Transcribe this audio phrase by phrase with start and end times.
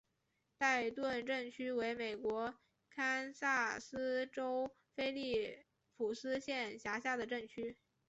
[0.57, 2.55] 代顿镇区为美国
[2.89, 5.59] 堪萨斯州菲利
[5.95, 7.77] 普斯县辖下的镇区。